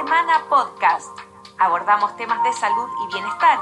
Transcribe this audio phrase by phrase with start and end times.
[0.00, 1.10] Alemana Podcast.
[1.58, 3.58] Abordamos temas de salud y bienestar.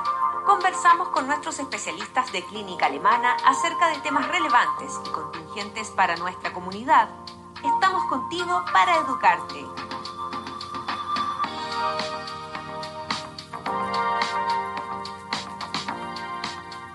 [0.47, 6.53] Conversamos con nuestros especialistas de clínica alemana acerca de temas relevantes y contingentes para nuestra
[6.53, 7.09] comunidad.
[7.57, 9.67] Estamos contigo para educarte.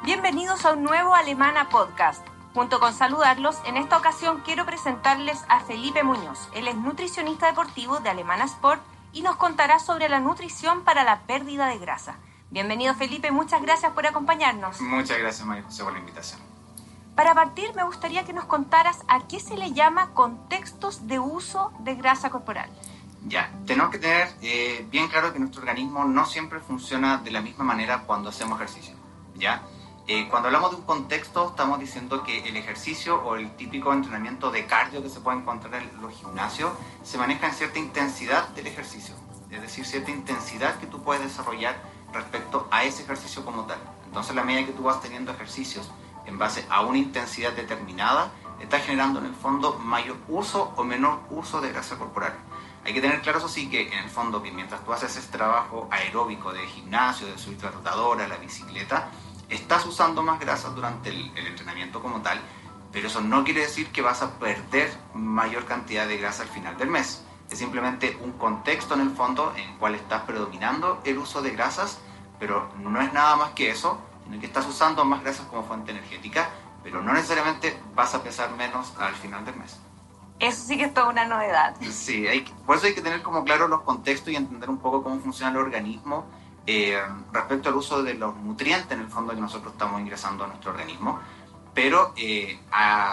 [0.04, 2.26] Bienvenidos a un nuevo Alemana Podcast.
[2.54, 6.48] Junto con saludarlos, en esta ocasión quiero presentarles a Felipe Muñoz.
[6.54, 8.82] Él es nutricionista deportivo de Alemana Sport
[9.14, 12.16] y nos contará sobre la nutrición para la pérdida de grasa.
[12.50, 14.82] Bienvenido Felipe, muchas gracias por acompañarnos.
[14.82, 16.42] Muchas gracias María José por la invitación.
[17.16, 21.72] Para partir, me gustaría que nos contaras a qué se le llama contextos de uso
[21.80, 22.70] de grasa corporal.
[23.26, 27.42] Ya, tenemos que tener eh, bien claro que nuestro organismo no siempre funciona de la
[27.42, 28.96] misma manera cuando hacemos ejercicio.
[29.36, 29.62] ¿ya?
[30.06, 34.52] Eh, cuando hablamos de un contexto, estamos diciendo que el ejercicio o el típico entrenamiento
[34.52, 38.68] de cardio que se puede encontrar en los gimnasios se maneja en cierta intensidad del
[38.68, 39.16] ejercicio,
[39.50, 41.78] es decir, cierta intensidad que tú puedes desarrollar
[42.12, 43.78] respecto a ese ejercicio como tal.
[44.06, 45.90] Entonces, la medida que tú vas teniendo ejercicios
[46.26, 51.22] en base a una intensidad determinada, estás generando en el fondo mayor uso o menor
[51.30, 52.34] uso de grasa corporal.
[52.84, 55.32] Hay que tener claro eso sí que en el fondo que mientras tú haces ese
[55.32, 59.10] trabajo aeróbico de gimnasio, de subir la rotadora, la bicicleta,
[59.50, 62.40] estás usando más grasa durante el, entrenamiento como tal,
[62.92, 66.78] pero eso no quiere decir que vas a perder mayor cantidad de grasa al final
[66.78, 67.24] del mes.
[67.50, 71.52] Es simplemente un contexto en el fondo en el cual estás predominando el uso de
[71.52, 72.00] grasas,
[72.40, 75.92] pero no es nada más que eso, sino que estás usando más grasas como fuente
[75.92, 76.50] energética,
[76.84, 79.78] pero no necesariamente vas a pesar menos al final del mes.
[80.40, 81.76] Eso sí que es toda una novedad.
[81.90, 85.04] Sí, hay, por eso hay que tener como claro los contextos y entender un poco
[85.04, 86.26] cómo funciona el organismo
[86.66, 87.00] eh,
[87.32, 90.72] respecto al uso de los nutrientes en el fondo que nosotros estamos ingresando a nuestro
[90.72, 91.20] organismo.
[91.74, 92.60] Pero eh,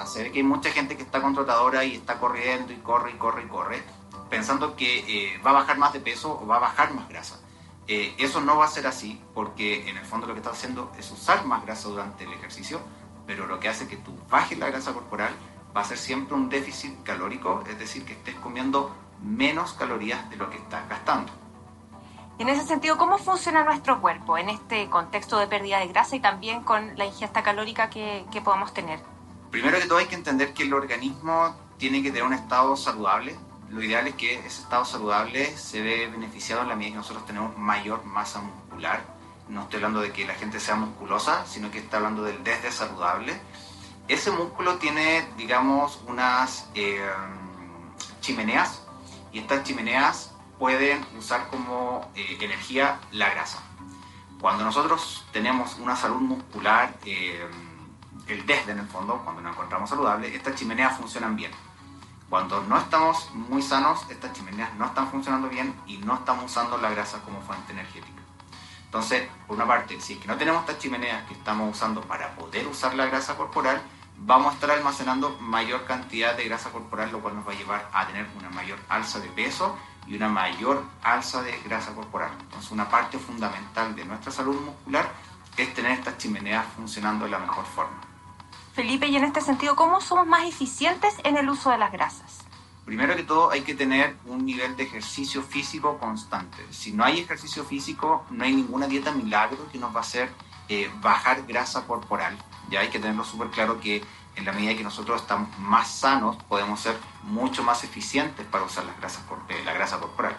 [0.07, 3.15] se ve que hay mucha gente que está contratadora y está corriendo y corre y
[3.15, 3.83] corre y corre,
[4.29, 7.41] pensando que eh, va a bajar más de peso o va a bajar más grasa.
[7.89, 10.93] Eh, eso no va a ser así porque en el fondo lo que está haciendo
[10.99, 12.81] es usar más grasa durante el ejercicio,
[13.27, 15.35] pero lo que hace que tú bajes la grasa corporal
[15.77, 20.37] va a ser siempre un déficit calórico, es decir, que estés comiendo menos calorías de
[20.37, 21.33] lo que estás gastando.
[22.41, 26.21] En ese sentido, ¿cómo funciona nuestro cuerpo en este contexto de pérdida de grasa y
[26.21, 28.99] también con la ingesta calórica que, podemos tener?
[29.51, 33.37] Primero que todo hay que entender que el organismo tiene que tener un estado saludable.
[33.69, 37.27] Lo ideal es que ese estado saludable se ve beneficiado en la medida que nosotros
[37.27, 39.05] tenemos mayor masa muscular.
[39.51, 42.73] No estoy hablando de que la gente sea musculosa, sino que está hablando del desde
[42.73, 43.39] saludable.
[44.09, 47.07] Ese músculo tiene, digamos, unas eh,
[48.23, 48.81] chimeneas
[49.31, 50.30] y estas chimeneas
[50.61, 53.63] pueden usar como eh, energía la grasa.
[54.39, 57.49] Cuando nosotros tenemos una salud muscular, eh,
[58.29, 61.51] el desde en el fondo, cuando nos encontramos saludables, estas chimeneas funcionan bien.
[62.29, 66.77] Cuando no estamos muy sanos, estas chimeneas no están funcionando bien y no estamos usando
[66.77, 68.21] la grasa como fuente energética.
[68.85, 72.35] Entonces, por una parte, si es que no tenemos estas chimeneas que estamos usando para
[72.35, 73.81] poder usar la grasa corporal,
[74.19, 77.89] vamos a estar almacenando mayor cantidad de grasa corporal, lo cual nos va a llevar
[77.95, 79.75] a tener una mayor alza de peso
[80.07, 82.33] y una mayor alza de grasa corporal.
[82.41, 85.11] Entonces una parte fundamental de nuestra salud muscular
[85.57, 88.01] es tener estas chimeneas funcionando de la mejor forma.
[88.73, 92.45] Felipe, y en este sentido, ¿cómo somos más eficientes en el uso de las grasas?
[92.85, 96.65] Primero que todo hay que tener un nivel de ejercicio físico constante.
[96.71, 100.31] Si no hay ejercicio físico, no hay ninguna dieta milagro que nos va a hacer
[100.69, 102.37] eh, bajar grasa corporal.
[102.71, 104.03] Ya hay que tenerlo súper claro que
[104.37, 108.85] en la medida que nosotros estamos más sanos, podemos ser mucho más eficientes para usar
[108.85, 110.37] las grasas, eh, la grasa corporal.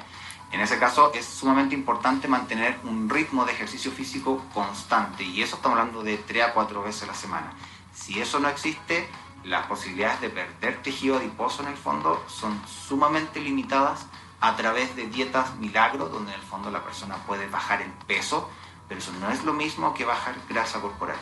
[0.52, 5.56] En ese caso es sumamente importante mantener un ritmo de ejercicio físico constante y eso
[5.56, 7.54] estamos hablando de 3 a 4 veces a la semana.
[7.94, 9.08] Si eso no existe,
[9.44, 14.06] las posibilidades de perder tejido adiposo en el fondo son sumamente limitadas
[14.42, 18.50] a través de dietas milagro, donde en el fondo la persona puede bajar el peso,
[18.88, 21.18] pero eso no es lo mismo que bajar grasa corporal.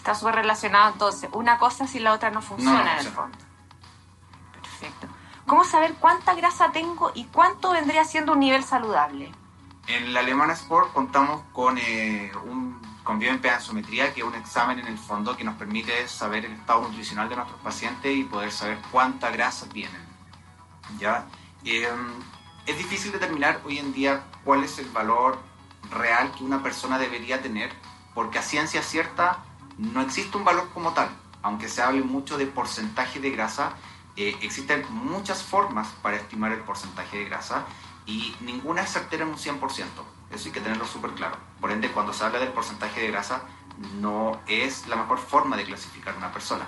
[0.00, 1.28] Está súper relacionado entonces.
[1.34, 3.36] Una cosa si la otra no funciona en el fondo.
[4.50, 5.08] Perfecto.
[5.46, 9.30] ¿Cómo saber cuánta grasa tengo y cuánto vendría siendo un nivel saludable?
[9.88, 14.86] En la Alemana Sport contamos con eh, un con bioimpedanzometría, que es un examen en
[14.86, 18.78] el fondo que nos permite saber el estado nutricional de nuestros pacientes y poder saber
[18.90, 20.00] cuánta grasa tienen.
[20.98, 21.26] ¿ya?
[21.62, 22.14] Em,
[22.64, 25.38] es difícil determinar hoy en día cuál es el valor
[25.90, 27.70] real que una persona debería tener,
[28.14, 29.44] porque a ciencia cierta
[29.78, 31.08] no existe un valor como tal.
[31.42, 33.72] Aunque se hable mucho de porcentaje de grasa,
[34.16, 37.64] eh, existen muchas formas para estimar el porcentaje de grasa
[38.06, 39.86] y ninguna es certera en un 100%.
[40.30, 41.36] Eso hay que tenerlo súper claro.
[41.60, 43.42] Por ende, cuando se habla del porcentaje de grasa,
[44.00, 46.66] no es la mejor forma de clasificar a una persona.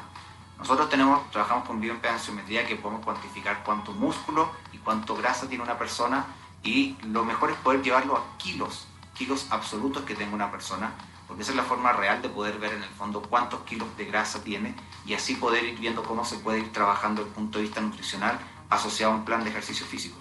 [0.59, 5.77] Nosotros tenemos, trabajamos con bioimpedanciometría que podemos cuantificar cuánto músculo y cuánto grasa tiene una
[5.77, 6.25] persona
[6.63, 8.87] y lo mejor es poder llevarlo a kilos,
[9.23, 10.93] kilos absolutos que tenga una persona,
[11.29, 14.05] porque esa es la forma real de poder ver en el fondo cuántos kilos de
[14.05, 14.75] grasa tiene
[15.07, 17.81] y así poder ir viendo cómo se puede ir trabajando desde el punto de vista
[17.81, 20.19] nutricional asociado a un plan de ejercicio físico.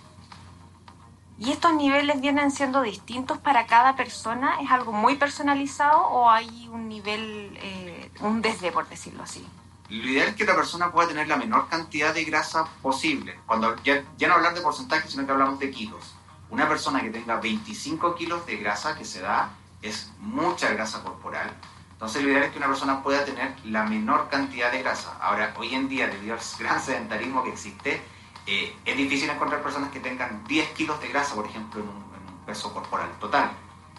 [1.39, 4.61] ¿Y estos niveles vienen siendo distintos para cada persona?
[4.61, 9.43] ¿Es algo muy personalizado o hay un nivel, eh, un desde, por decirlo así?
[9.89, 13.39] Lo ideal es que la persona pueda tener la menor cantidad de grasa posible.
[13.47, 16.13] Cuando ya, ya no hablar de porcentaje, sino que hablamos de kilos.
[16.51, 19.51] Una persona que tenga 25 kilos de grasa que se da
[19.81, 21.49] es mucha grasa corporal.
[21.93, 25.17] Entonces lo ideal es que una persona pueda tener la menor cantidad de grasa.
[25.21, 28.01] Ahora, hoy en día, debido al gran sedentarismo que existe,
[28.47, 32.01] eh, es difícil encontrar personas que tengan 10 kilos de grasa, por ejemplo, en un,
[32.45, 33.51] peso corporal total.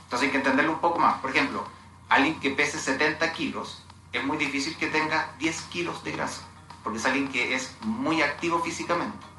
[0.05, 1.21] Entonces hay que entenderlo un poco más.
[1.21, 1.65] Por ejemplo,
[2.11, 3.83] alguien que pese 70 kilos,
[4.13, 6.43] es muy difícil que tenga 10 kilos de grasa,
[6.83, 9.31] porque es alguien que es muy activo físicamente.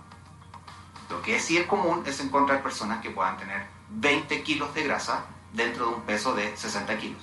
[1.10, 5.26] Lo que sí es común es encontrar personas que puedan tener 20 kilos de grasa
[5.54, 7.22] dentro de un peso de 60 kilos,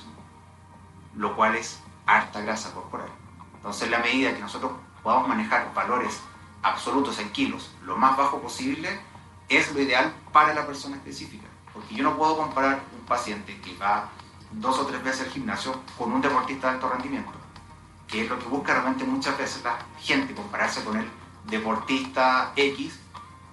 [1.17, 3.09] lo cual es harta grasa corporal.
[3.57, 4.73] Entonces, la medida que nosotros
[5.03, 6.21] podamos manejar valores
[6.63, 9.01] absolutos en kilos lo más bajo posible
[9.49, 11.47] es lo ideal para la persona específica.
[11.73, 14.09] Porque yo no puedo comparar un paciente que va
[14.53, 17.33] dos o tres veces al gimnasio con un deportista de alto rendimiento,
[18.09, 21.09] que es lo que busca realmente muchas veces la gente, compararse con el
[21.45, 22.99] deportista X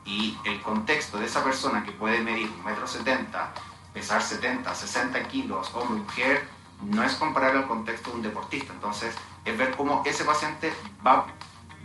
[0.08, 3.54] y el contexto de esa persona que puede medir un metro setenta,
[3.94, 6.48] pesar 70, 60 kilos, hombre mujer,
[6.82, 8.72] no es comparable al contexto de un deportista.
[8.72, 9.14] Entonces,
[9.44, 10.74] es ver cómo ese paciente
[11.06, 11.28] va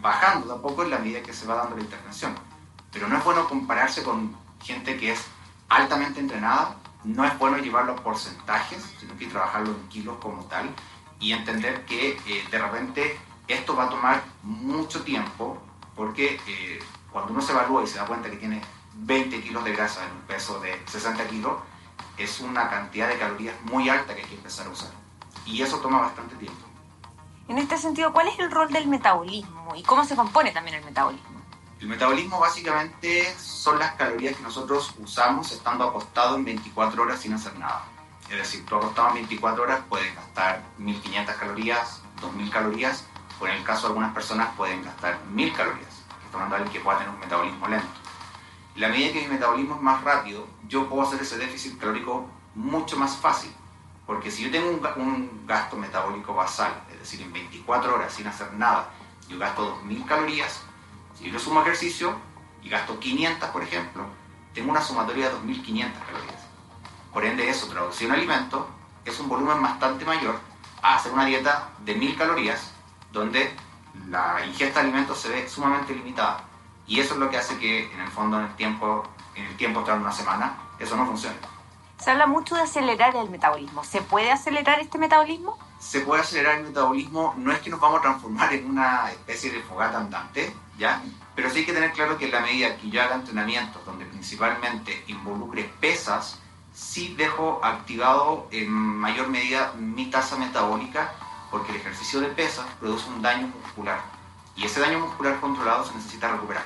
[0.00, 2.34] bajando de a poco en la medida que se va dando la intervención.
[2.92, 5.24] Pero no es bueno compararse con gente que es
[5.68, 10.70] altamente entrenada, no es bueno llevarlo a porcentajes, sino que trabajarlo en kilos como tal
[11.18, 13.18] y entender que eh, de repente
[13.48, 15.60] esto va a tomar mucho tiempo
[15.96, 16.78] porque eh,
[17.12, 18.62] cuando uno se evalúa y se da cuenta que tiene
[18.94, 21.54] 20 kilos de grasa en un peso de 60 kilos,
[22.16, 24.90] es una cantidad de calorías muy alta que hay que empezar a usar.
[25.46, 26.66] Y eso toma bastante tiempo.
[27.48, 30.84] En este sentido, ¿cuál es el rol del metabolismo y cómo se compone también el
[30.84, 31.42] metabolismo?
[31.80, 37.34] El metabolismo básicamente son las calorías que nosotros usamos estando acostados en 24 horas sin
[37.34, 37.84] hacer nada.
[38.30, 43.04] Es decir, tú acostado en 24 horas puedes gastar 1500 calorías, 2000 calorías,
[43.40, 45.91] o en el caso de algunas personas pueden gastar 1000 calorías.
[46.32, 48.02] Hablando de alguien que pueda tener un metabolismo lento.
[48.76, 52.96] La medida que mi metabolismo es más rápido, yo puedo hacer ese déficit calórico mucho
[52.96, 53.52] más fácil.
[54.06, 58.52] Porque si yo tengo un, gasto metabólico basal, es decir, en 24 horas sin hacer
[58.54, 58.90] nada,
[59.28, 60.62] yo gasto 2.000 calorías,
[61.14, 62.16] si yo sumo ejercicio
[62.62, 64.04] y gasto 500, por ejemplo,
[64.54, 66.46] tengo una sumatoria de 2.500 calorías.
[67.12, 68.68] Por ende, eso, traducción en alimento,
[69.04, 70.38] es un volumen bastante mayor
[70.80, 72.72] a hacer una dieta de 1.000 calorías,
[73.12, 73.54] donde
[74.08, 76.44] la ingesta de alimentos se ve sumamente limitada.
[76.86, 79.04] Y eso es lo que hace que, en el fondo, en el tiempo,
[79.34, 81.36] en el tiempo tras una semana, eso no funcione.
[81.98, 83.84] Se habla mucho de acelerar el metabolismo.
[83.84, 85.56] ¿Se puede acelerar este metabolismo?
[85.78, 87.34] Se puede acelerar el metabolismo.
[87.36, 91.00] No es que nos vamos a transformar en una especie de fogata andante, ¿ya?
[91.36, 94.04] Pero sí hay que tener claro que en la medida que yo haga entrenamientos donde
[94.06, 96.40] principalmente involucre pesas,
[96.74, 101.12] sí dejo activado en mayor medida mi tasa metabólica
[101.52, 104.00] porque el ejercicio de pesas produce un daño muscular.
[104.56, 106.64] Y ese daño muscular controlado se necesita recuperar.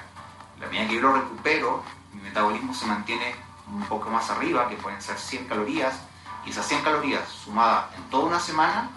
[0.60, 1.82] La medida que yo lo recupero,
[2.14, 3.34] mi metabolismo se mantiene
[3.70, 5.96] un poco más arriba, que pueden ser 100 calorías,
[6.46, 8.88] y esas 100 calorías sumadas en toda una semana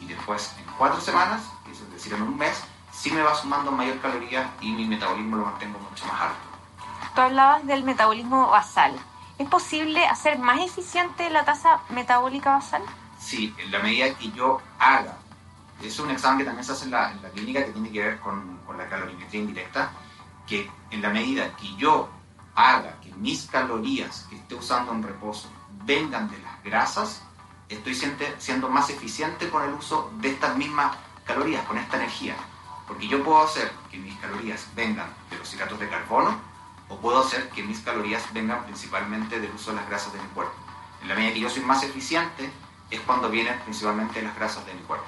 [0.00, 2.60] y después en cuatro semanas, es decir, en un mes,
[2.92, 6.36] sí me va sumando mayor caloría y mi metabolismo lo mantengo mucho más alto.
[7.14, 8.92] Tú hablabas del metabolismo basal.
[9.38, 12.82] ¿Es posible hacer más eficiente la tasa metabólica basal?
[13.20, 15.16] Sí, en la medida que yo haga.
[15.82, 18.18] Es un examen que también se hace en la, en clínica que tiene que ver
[18.20, 19.90] con, con la calorimetría indirecta,
[20.46, 22.08] que en la medida que yo
[22.54, 25.48] haga que mis calorías que esté usando en reposo
[25.84, 27.22] vengan de las grasas,
[27.68, 27.94] estoy
[28.38, 32.34] siendo más eficiente con el uso de estas mismas calorías, con esta energía.
[32.86, 36.36] Porque yo puedo hacer que mis calorías vengan de los hidratos de carbono
[36.88, 40.28] o puedo hacer que mis calorías vengan principalmente del uso de las grasas de mi
[40.28, 40.54] cuerpo.
[41.02, 42.50] En la medida que yo soy más eficiente
[42.90, 45.06] es cuando vienen principalmente las grasas de mi cuerpo.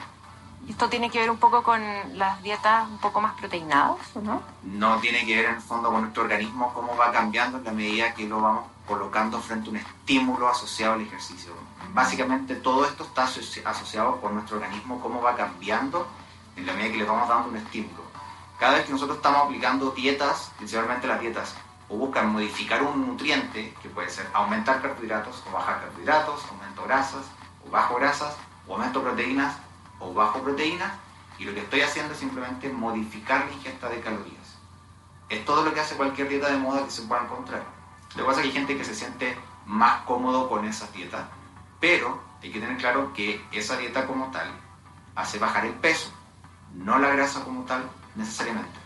[0.69, 1.83] ¿Esto tiene que ver un poco con
[2.17, 4.43] las dietas un poco más proteinadas no?
[4.63, 7.73] No tiene que ver en el fondo con nuestro organismo, cómo va cambiando en la
[7.73, 11.53] medida que lo vamos colocando frente a un estímulo asociado al ejercicio.
[11.93, 16.07] Básicamente todo esto está asociado con nuestro organismo, cómo va cambiando
[16.57, 18.03] en la medida que le vamos dando un estímulo.
[18.59, 21.55] Cada vez que nosotros estamos aplicando dietas, principalmente las dietas,
[21.89, 27.25] o buscan modificar un nutriente, que puede ser aumentar carbohidratos o bajar carbohidratos, aumento grasas
[27.67, 28.37] o bajo grasas,
[28.69, 29.57] o aumento proteínas,
[30.01, 30.99] o bajo proteína
[31.39, 34.59] y lo que estoy haciendo es simplemente modificar la ingesta de calorías.
[35.29, 37.63] Es todo lo que hace cualquier dieta de moda que se pueda encontrar.
[38.17, 41.29] Lo que pasa es que hay gente que se siente más cómodo con esa dieta,
[41.79, 44.51] pero hay que tener claro que esa dieta como tal
[45.15, 46.11] hace bajar el peso,
[46.75, 48.79] no la grasa como tal necesariamente.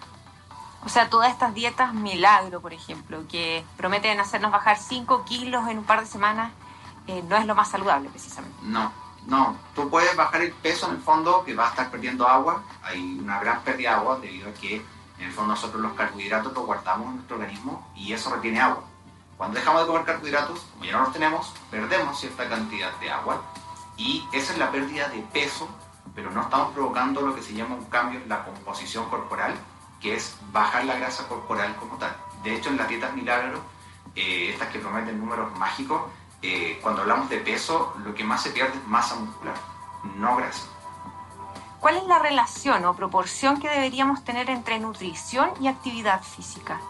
[0.85, 5.79] O sea, todas estas dietas milagro, por ejemplo, que prometen hacernos bajar 5 kilos en
[5.79, 6.53] un par de semanas,
[7.07, 8.57] eh, no es lo más saludable precisamente.
[8.63, 8.93] No,
[9.27, 9.57] no.
[9.75, 12.63] Tú puedes bajar el peso en el fondo que va a estar perdiendo agua.
[12.83, 14.77] Hay una gran pérdida de agua debido a que
[15.19, 18.85] en el fondo nosotros los carbohidratos los guardamos en nuestro organismo y eso retiene agua.
[19.37, 23.43] Cuando dejamos de comer carbohidratos, como ya no los tenemos, perdemos cierta cantidad de agua
[23.97, 25.69] y esa es la pérdida de peso,
[26.15, 29.55] pero no estamos provocando lo que se llama un cambio en la composición corporal,
[30.01, 32.15] que es bajar la grasa corporal como tal.
[32.43, 33.61] De hecho, en las dietas milagro,
[34.15, 36.03] eh, estas que prometen números mágicos,
[36.47, 39.55] eh, cuando hablamos de peso, lo que más se pierde es masa muscular,
[40.17, 40.67] no grasa.
[41.81, 46.81] ¿Cuál es la relación o proporción que deberíamos tener entre nutrición y actividad física?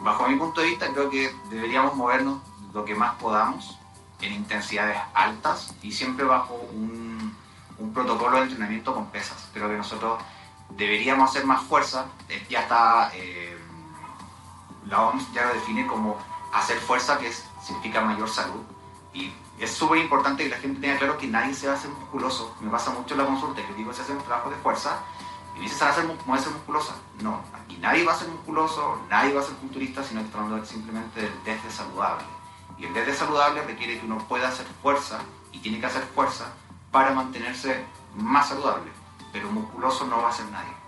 [0.00, 2.38] Bajo mi punto de vista, creo que deberíamos movernos
[2.74, 3.78] lo que más podamos
[4.20, 7.34] en intensidades altas y siempre bajo un,
[7.78, 9.48] un protocolo de entrenamiento con pesas.
[9.54, 10.22] Creo que nosotros
[10.70, 12.06] deberíamos hacer más fuerza.
[12.28, 13.56] Eh, ya está, eh,
[14.86, 16.16] la OMS ya lo define como
[16.52, 18.62] hacer fuerza, que significa mayor salud.
[19.18, 21.90] Y es súper importante que la gente tenga claro que nadie se va a hacer
[21.90, 22.54] musculoso.
[22.60, 25.00] Me pasa mucho en la consulta que digo, se hace un trabajo de fuerza
[25.56, 26.94] y dice, se va a hacer, musculosa.
[27.20, 30.46] No, aquí nadie va a ser musculoso, nadie va a ser culturista, sino que estamos
[30.46, 32.24] hablando simplemente del desde saludable.
[32.78, 35.18] Y el desde saludable requiere que uno pueda hacer fuerza
[35.50, 36.52] y tiene que hacer fuerza
[36.92, 37.84] para mantenerse
[38.14, 38.92] más saludable.
[39.32, 40.78] Pero musculoso no va a ser nadie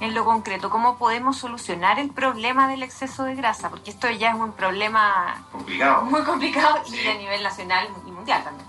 [0.00, 3.68] en lo concreto, ¿cómo podemos solucionar el problema del exceso de grasa?
[3.68, 6.02] Porque esto ya es un problema complicado.
[6.04, 8.68] muy complicado y a nivel nacional y mundial también.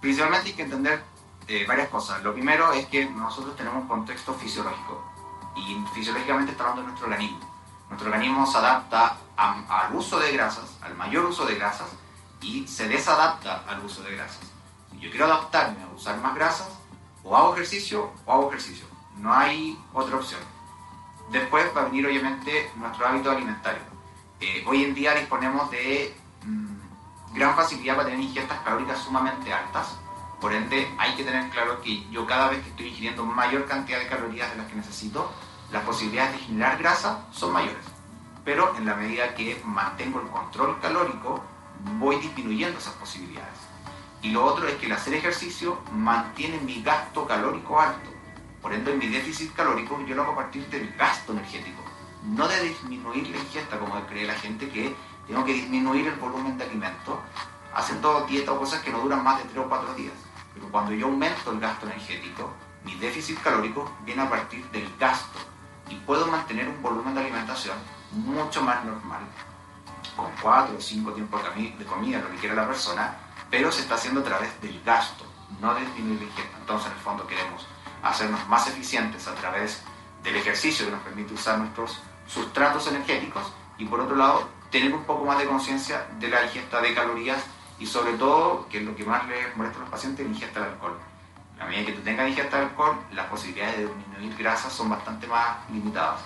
[0.00, 1.04] Principalmente hay que entender
[1.48, 2.22] eh, varias cosas.
[2.22, 5.04] Lo primero es que nosotros tenemos un contexto fisiológico
[5.56, 7.40] y fisiológicamente está hablando de nuestro organismo.
[7.88, 11.88] Nuestro organismo se adapta al uso de grasas, al mayor uso de grasas
[12.40, 14.40] y se desadapta al uso de grasas.
[14.90, 16.68] Si yo quiero adaptarme a usar más grasas,
[17.22, 18.86] o hago ejercicio o hago ejercicio.
[19.16, 20.40] No hay otra opción.
[21.30, 23.82] Después va a venir obviamente nuestro hábito alimentario.
[24.40, 26.12] Eh, hoy en día disponemos de
[26.44, 29.96] mm, gran facilidad para tener ingestas calóricas sumamente altas.
[30.40, 34.00] Por ende, hay que tener claro que yo cada vez que estoy ingiriendo mayor cantidad
[34.00, 35.30] de calorías de las que necesito,
[35.70, 37.84] las posibilidades de generar grasa son mayores.
[38.44, 41.44] Pero en la medida que mantengo el control calórico,
[41.98, 43.58] voy disminuyendo esas posibilidades.
[44.22, 48.10] Y lo otro es que el hacer ejercicio mantiene mi gasto calórico alto.
[48.62, 51.82] Por ende, mi déficit calórico yo lo hago a partir del gasto energético,
[52.24, 54.94] no de disminuir la ingesta, como cree la gente que
[55.26, 57.20] tengo que disminuir el volumen de alimento
[57.74, 60.14] haciendo dieta o cosas que no duran más de 3 o 4 días.
[60.52, 62.52] Pero cuando yo aumento el gasto energético,
[62.84, 65.38] mi déficit calórico viene a partir del gasto
[65.88, 67.76] y puedo mantener un volumen de alimentación
[68.12, 69.22] mucho más normal,
[70.16, 73.16] con 4 o 5 tiempos de comida, lo que quiera la persona,
[73.48, 75.24] pero se está haciendo a través del gasto,
[75.60, 76.58] no de disminuir la ingesta.
[76.58, 77.66] Entonces, en el fondo queremos
[78.02, 79.82] hacernos más eficientes a través
[80.22, 85.04] del ejercicio que nos permite usar nuestros sustratos energéticos y por otro lado tener un
[85.04, 87.42] poco más de conciencia de la ingesta de calorías
[87.78, 90.60] y sobre todo, que es lo que más les molesta a los pacientes, la ingesta
[90.60, 90.98] de alcohol.
[91.58, 95.26] A medida que tú tengas ingesta de alcohol, las posibilidades de disminuir grasas son bastante
[95.26, 96.20] más limitadas.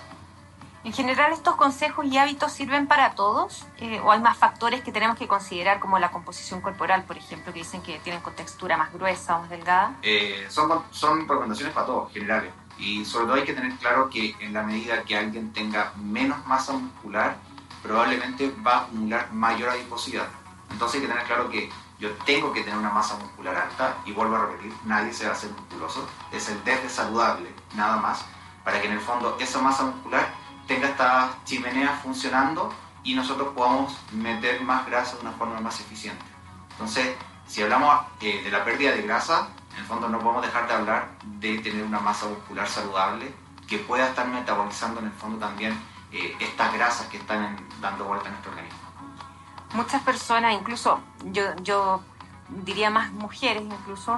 [0.85, 3.65] En general, ¿estos consejos y hábitos sirven para todos?
[3.79, 7.51] Eh, ¿O hay más factores que tenemos que considerar, como la composición corporal, por ejemplo,
[7.51, 9.95] que dicen que tienen con textura más gruesa o más delgada?
[10.03, 12.53] Eh, son, son recomendaciones para todos, generales.
[12.77, 16.45] Y sobre todo hay que tener claro que en la medida que alguien tenga menos
[16.45, 17.35] masa muscular,
[17.81, 20.27] probablemente va a acumular mayor adiposidad.
[20.69, 24.11] Entonces hay que tener claro que yo tengo que tener una masa muscular alta y
[24.11, 26.07] vuelvo a repetir, nadie se va a hacer musculoso.
[26.31, 28.23] Es el desde saludable, nada más,
[28.63, 33.95] para que en el fondo esa masa muscular tenga esta chimenea funcionando y nosotros podamos
[34.11, 36.23] meter más grasa de una forma más eficiente.
[36.71, 37.15] Entonces,
[37.47, 40.73] si hablamos eh, de la pérdida de grasa, en el fondo no podemos dejar de
[40.73, 43.33] hablar de tener una masa muscular saludable
[43.67, 45.79] que pueda estar metabolizando en el fondo también
[46.11, 48.79] eh, estas grasas que están dando vuelta en nuestro organismo.
[49.73, 52.01] Muchas personas, incluso yo, yo
[52.49, 54.17] diría más mujeres incluso,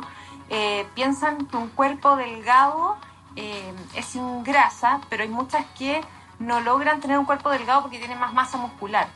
[0.50, 2.98] eh, piensan que un cuerpo delgado
[3.36, 6.02] es sin grasa, pero hay muchas que
[6.40, 9.08] no logran tener un cuerpo delgado porque tienen más masa muscular.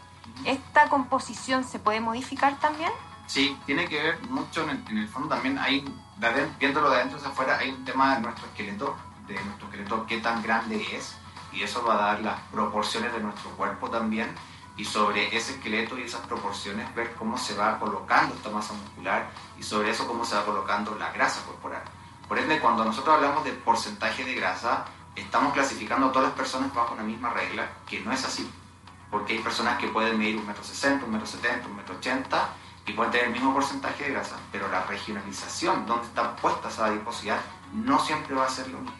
[0.46, 2.92] ¿Esta composición se puede modificar también?
[3.28, 5.86] Sí, tiene que ver mucho, en el, fondo también hay,
[6.60, 8.96] viéndolo de adentro hacia afuera, hay un tema de nuestro esqueleto,
[9.28, 11.16] de nuestro esqueleto, qué tan grande es,
[11.54, 14.34] y eso va a dar las proporciones de nuestro cuerpo también,
[14.76, 19.30] y sobre ese esqueleto y esas proporciones ver cómo se va colocando esta masa muscular,
[19.58, 21.84] y sobre eso cómo se va colocando la grasa corporal.
[22.28, 26.74] Por ende, cuando nosotros hablamos de porcentaje de grasa, estamos clasificando a todas las personas
[26.74, 28.50] bajo una misma regla, que no es así.
[29.10, 32.48] porque hay personas que pueden medir un metro sesenta, un metro setenta, un metro ochenta
[32.86, 36.86] y pueden tener el mismo porcentaje de grasa, pero la regionalización, donde está puesta esa
[36.86, 37.42] adiposidad,
[37.74, 38.98] no siempre va a ser lo mismo.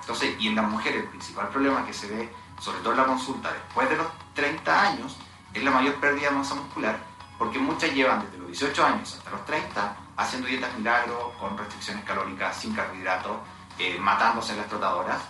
[0.00, 3.04] Entonces, y en las mujeres el principal problema que se ve, sobre todo en la
[3.04, 5.16] consulta después de los 30 años,
[5.52, 6.98] es la mayor pérdida de masa muscular,
[7.38, 12.04] porque muchas llevan desde los 18 años hasta los 30 haciendo dietas milagros, con restricciones
[12.04, 13.36] calóricas, sin carbohidratos,
[13.78, 15.20] eh, matándose en las trotadoras,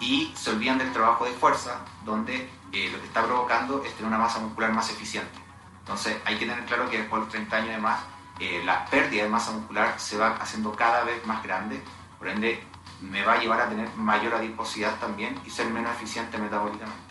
[0.00, 4.08] y se olvidan del trabajo de fuerza, donde eh, lo que está provocando es tener
[4.08, 5.38] una masa muscular más eficiente.
[5.80, 8.00] Entonces hay que tener claro que después de los 30 años además,
[8.38, 11.82] eh, la pérdida de masa muscular se va haciendo cada vez más grande,
[12.18, 12.62] por ende
[13.02, 17.10] me va a llevar a tener mayor adiposidad también y ser menos eficiente metabólicamente.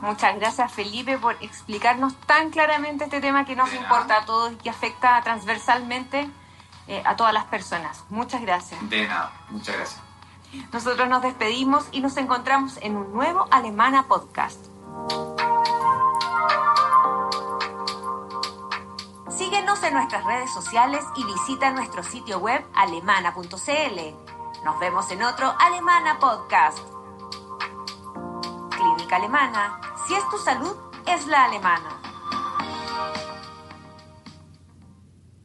[0.00, 4.56] Muchas gracias Felipe por explicarnos tan claramente este tema que nos importa a todos y
[4.56, 6.28] que afecta transversalmente
[6.86, 8.04] eh, a todas las personas.
[8.10, 8.88] Muchas gracias.
[8.88, 10.05] De nada, muchas gracias.
[10.72, 14.66] Nosotros nos despedimos y nos encontramos en un nuevo Alemana Podcast.
[19.28, 24.64] Síguenos en nuestras redes sociales y visita nuestro sitio web alemana.cl.
[24.64, 26.78] Nos vemos en otro Alemana Podcast.
[28.70, 29.80] Clínica Alemana.
[30.06, 30.74] Si es tu salud,
[31.06, 31.95] es la alemana.